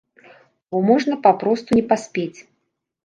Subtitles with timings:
[0.71, 2.39] Бо можна папросту не паспець.